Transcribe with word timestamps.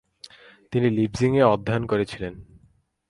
তিনি 0.73 0.87
লিপজিং-এ 0.89 1.43
অধ্যায়ন 1.45 1.83
করেছিলেন। 1.85 2.33